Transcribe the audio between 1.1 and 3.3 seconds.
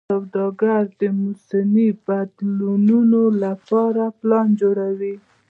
موسمي بدلونونو